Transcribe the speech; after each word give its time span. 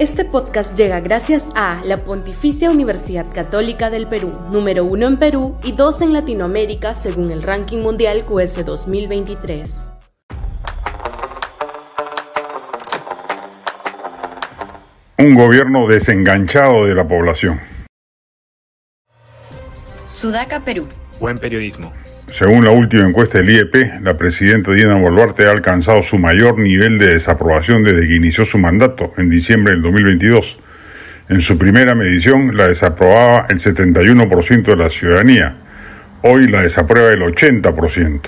Este 0.00 0.24
podcast 0.24 0.76
llega 0.76 0.98
gracias 0.98 1.52
a 1.54 1.80
la 1.84 1.98
Pontificia 1.98 2.68
Universidad 2.68 3.32
Católica 3.32 3.90
del 3.90 4.08
Perú, 4.08 4.32
número 4.50 4.84
uno 4.84 5.06
en 5.06 5.18
Perú 5.18 5.56
y 5.62 5.70
dos 5.70 6.00
en 6.00 6.12
Latinoamérica 6.12 6.94
según 6.94 7.30
el 7.30 7.44
ranking 7.44 7.78
mundial 7.78 8.24
QS 8.24 8.64
2023. 8.64 9.90
Un 15.18 15.34
gobierno 15.36 15.86
desenganchado 15.86 16.86
de 16.86 16.94
la 16.96 17.06
población. 17.06 17.60
Sudaca, 20.08 20.58
Perú. 20.64 20.88
Buen 21.20 21.38
periodismo. 21.38 21.92
Según 22.30 22.64
la 22.64 22.70
última 22.70 23.06
encuesta 23.06 23.38
del 23.38 23.50
IEP, 23.50 24.02
la 24.02 24.16
presidenta 24.16 24.72
Dina 24.72 24.96
Boluarte 24.96 25.46
ha 25.46 25.52
alcanzado 25.52 26.02
su 26.02 26.18
mayor 26.18 26.58
nivel 26.58 26.98
de 26.98 27.14
desaprobación 27.14 27.84
desde 27.84 28.08
que 28.08 28.16
inició 28.16 28.44
su 28.44 28.58
mandato 28.58 29.12
en 29.18 29.30
diciembre 29.30 29.74
del 29.74 29.82
2022. 29.82 30.58
En 31.28 31.40
su 31.42 31.56
primera 31.58 31.94
medición 31.94 32.56
la 32.56 32.66
desaprobaba 32.66 33.46
el 33.50 33.58
71% 33.58 34.62
de 34.64 34.76
la 34.76 34.90
ciudadanía. 34.90 35.56
Hoy 36.22 36.48
la 36.48 36.62
desaprueba 36.62 37.10
el 37.10 37.20
80%. 37.20 38.20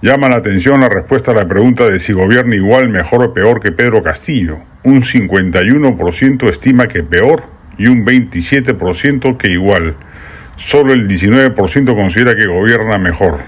Llama 0.00 0.28
la 0.28 0.36
atención 0.36 0.80
la 0.80 0.88
respuesta 0.88 1.30
a 1.30 1.34
la 1.34 1.46
pregunta 1.46 1.88
de 1.88 2.00
si 2.00 2.12
gobierna 2.12 2.56
igual, 2.56 2.88
mejor 2.88 3.22
o 3.22 3.32
peor 3.32 3.60
que 3.60 3.70
Pedro 3.70 4.02
Castillo. 4.02 4.58
Un 4.82 5.02
51% 5.02 6.48
estima 6.48 6.88
que 6.88 7.04
peor 7.04 7.44
y 7.78 7.86
un 7.86 8.04
27% 8.04 9.36
que 9.36 9.50
igual 9.50 9.96
solo 10.64 10.92
el 10.92 11.08
19% 11.08 11.94
considera 11.94 12.34
que 12.34 12.46
gobierna 12.46 12.98
mejor. 12.98 13.40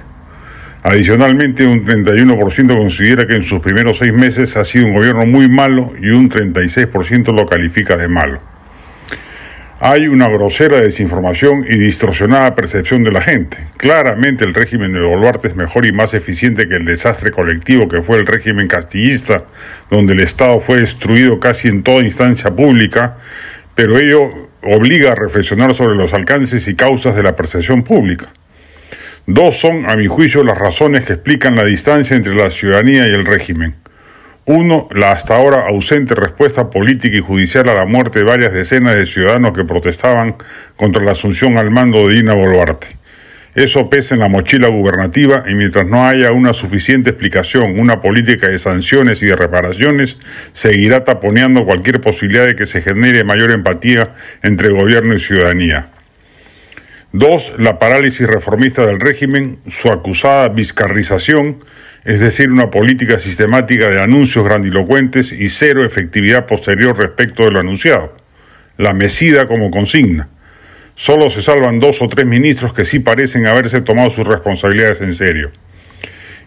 Adicionalmente, 0.82 1.66
un 1.66 1.84
31% 1.84 2.76
considera 2.76 3.26
que 3.26 3.36
en 3.36 3.42
sus 3.42 3.60
primeros 3.60 3.98
seis 3.98 4.12
meses 4.12 4.56
ha 4.56 4.64
sido 4.64 4.86
un 4.86 4.94
gobierno 4.94 5.24
muy 5.24 5.48
malo 5.48 5.92
y 5.98 6.10
un 6.10 6.28
36% 6.28 7.34
lo 7.34 7.46
califica 7.46 7.96
de 7.96 8.08
malo. 8.08 8.40
Hay 9.80 10.08
una 10.08 10.28
grosera 10.28 10.80
desinformación 10.80 11.64
y 11.68 11.76
distorsionada 11.76 12.54
percepción 12.54 13.02
de 13.04 13.12
la 13.12 13.20
gente. 13.20 13.58
Claramente 13.76 14.44
el 14.44 14.54
régimen 14.54 14.92
de 14.92 15.00
Boluarte 15.00 15.48
es 15.48 15.56
mejor 15.56 15.86
y 15.86 15.92
más 15.92 16.14
eficiente 16.14 16.68
que 16.68 16.76
el 16.76 16.84
desastre 16.84 17.30
colectivo 17.30 17.88
que 17.88 18.02
fue 18.02 18.18
el 18.18 18.26
régimen 18.26 18.68
castillista, 18.68 19.44
donde 19.90 20.14
el 20.14 20.20
Estado 20.20 20.60
fue 20.60 20.80
destruido 20.80 21.40
casi 21.40 21.68
en 21.68 21.82
toda 21.82 22.02
instancia 22.02 22.50
pública, 22.50 23.16
pero 23.74 23.98
ello 23.98 24.48
obliga 24.64 25.12
a 25.12 25.14
reflexionar 25.14 25.74
sobre 25.74 25.96
los 25.96 26.12
alcances 26.12 26.66
y 26.68 26.74
causas 26.74 27.14
de 27.14 27.22
la 27.22 27.36
percepción 27.36 27.82
pública. 27.82 28.32
Dos 29.26 29.58
son, 29.58 29.88
a 29.88 29.96
mi 29.96 30.06
juicio, 30.06 30.42
las 30.42 30.58
razones 30.58 31.04
que 31.04 31.14
explican 31.14 31.56
la 31.56 31.64
distancia 31.64 32.16
entre 32.16 32.34
la 32.34 32.50
ciudadanía 32.50 33.06
y 33.08 33.14
el 33.14 33.24
régimen. 33.24 33.76
Uno, 34.46 34.88
la 34.92 35.12
hasta 35.12 35.36
ahora 35.36 35.66
ausente 35.68 36.14
respuesta 36.14 36.68
política 36.68 37.16
y 37.16 37.20
judicial 37.20 37.66
a 37.70 37.74
la 37.74 37.86
muerte 37.86 38.18
de 38.18 38.26
varias 38.26 38.52
decenas 38.52 38.94
de 38.96 39.06
ciudadanos 39.06 39.56
que 39.56 39.64
protestaban 39.64 40.36
contra 40.76 41.02
la 41.02 41.12
asunción 41.12 41.56
al 41.56 41.70
mando 41.70 42.06
de 42.06 42.16
Dina 42.16 42.34
Boluarte. 42.34 43.03
Eso 43.54 43.88
pesa 43.88 44.14
en 44.14 44.20
la 44.20 44.28
mochila 44.28 44.66
gubernativa 44.66 45.44
y 45.48 45.54
mientras 45.54 45.86
no 45.86 46.04
haya 46.06 46.32
una 46.32 46.54
suficiente 46.54 47.10
explicación, 47.10 47.78
una 47.78 48.00
política 48.00 48.48
de 48.48 48.58
sanciones 48.58 49.22
y 49.22 49.26
de 49.26 49.36
reparaciones, 49.36 50.18
seguirá 50.52 51.04
taponeando 51.04 51.64
cualquier 51.64 52.00
posibilidad 52.00 52.46
de 52.46 52.56
que 52.56 52.66
se 52.66 52.82
genere 52.82 53.22
mayor 53.22 53.52
empatía 53.52 54.14
entre 54.42 54.70
gobierno 54.70 55.14
y 55.14 55.20
ciudadanía. 55.20 55.90
Dos, 57.12 57.52
la 57.58 57.78
parálisis 57.78 58.26
reformista 58.26 58.84
del 58.84 58.98
régimen, 58.98 59.60
su 59.70 59.88
acusada 59.88 60.48
bizcarrización, 60.48 61.64
es 62.04 62.18
decir, 62.18 62.50
una 62.50 62.72
política 62.72 63.20
sistemática 63.20 63.88
de 63.88 64.02
anuncios 64.02 64.44
grandilocuentes 64.44 65.30
y 65.30 65.48
cero 65.48 65.84
efectividad 65.84 66.46
posterior 66.46 66.98
respecto 66.98 67.44
de 67.44 67.52
lo 67.52 67.60
anunciado. 67.60 68.16
La 68.78 68.94
mesida 68.94 69.46
como 69.46 69.70
consigna. 69.70 70.28
Solo 70.96 71.28
se 71.28 71.42
salvan 71.42 71.80
dos 71.80 72.00
o 72.02 72.08
tres 72.08 72.24
ministros 72.24 72.72
que 72.72 72.84
sí 72.84 73.00
parecen 73.00 73.46
haberse 73.46 73.80
tomado 73.80 74.10
sus 74.10 74.26
responsabilidades 74.26 75.00
en 75.00 75.14
serio. 75.14 75.50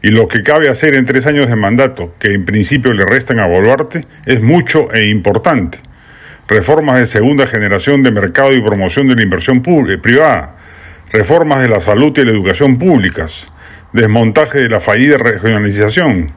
Y 0.01 0.09
lo 0.09 0.27
que 0.27 0.41
cabe 0.41 0.69
hacer 0.69 0.95
en 0.95 1.05
tres 1.05 1.25
años 1.25 1.47
de 1.47 1.55
mandato, 1.55 2.13
que 2.17 2.33
en 2.33 2.45
principio 2.45 2.93
le 2.93 3.05
restan 3.05 3.39
a 3.39 3.47
Boluarte, 3.47 4.05
es 4.25 4.41
mucho 4.41 4.93
e 4.93 5.09
importante. 5.09 5.79
Reformas 6.47 6.99
de 6.99 7.07
segunda 7.07 7.45
generación 7.47 8.03
de 8.03 8.11
mercado 8.11 8.53
y 8.53 8.61
promoción 8.61 9.07
de 9.09 9.15
la 9.15 9.23
inversión 9.23 9.63
eh, 9.65 9.97
privada, 9.97 10.55
reformas 11.11 11.61
de 11.61 11.67
la 11.67 11.81
salud 11.81 12.17
y 12.17 12.23
la 12.23 12.31
educación 12.31 12.79
públicas, 12.79 13.47
desmontaje 13.91 14.59
de 14.59 14.69
la 14.69 14.79
fallida 14.79 15.17
regionalización, 15.17 16.31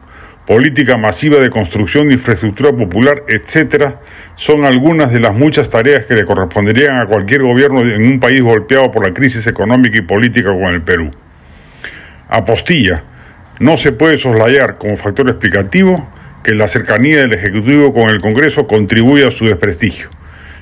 política 0.47 0.97
masiva 0.97 1.39
de 1.39 1.51
construcción 1.51 2.09
de 2.09 2.15
infraestructura 2.15 2.73
popular, 2.73 3.25
etcétera, 3.29 4.01
son 4.37 4.65
algunas 4.65 5.13
de 5.13 5.21
las 5.21 5.35
muchas 5.35 5.71
tareas 5.71 6.07
que 6.07 6.15
le 6.15 6.25
corresponderían 6.25 6.99
a 6.99 7.07
cualquier 7.07 7.43
gobierno 7.43 7.81
en 7.81 8.05
un 8.07 8.21
país 8.21 8.43
golpeado 8.43 8.91
por 8.91 9.07
la 9.07 9.15
crisis 9.15 9.47
económica 9.47 9.99
y 9.99 10.03
política 10.03 10.51
como 10.51 10.69
el 10.69 10.83
Perú. 10.83 11.11
Apostilla, 12.29 13.05
no 13.61 13.77
se 13.77 13.93
puede 13.93 14.19
soslayar 14.19 14.79
como 14.79 14.97
factor 14.97 15.29
explicativo 15.29 16.09
que 16.43 16.55
la 16.55 16.69
cercanía 16.69 17.19
del 17.19 17.33
Ejecutivo 17.33 17.93
con 17.93 18.09
el 18.09 18.21
Congreso 18.21 18.67
contribuye 18.67 19.27
a 19.27 19.31
su 19.31 19.45
desprestigio. 19.45 20.09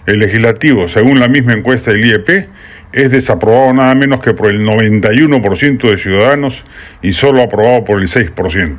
El 0.07 0.19
legislativo, 0.19 0.89
según 0.89 1.21
la 1.21 1.29
misma 1.29 1.53
encuesta 1.53 1.93
del 1.93 2.05
IEP, 2.05 2.49
es 2.93 3.11
desaprobado 3.11 3.73
nada 3.75 3.95
menos 3.95 4.21
que 4.21 4.33
por 4.33 4.51
el 4.51 4.65
91% 4.65 5.91
de 5.91 5.99
ciudadanos 5.99 6.65
y 7.03 7.13
solo 7.13 7.43
aprobado 7.43 7.85
por 7.85 8.01
el 8.01 8.09
6%. 8.09 8.79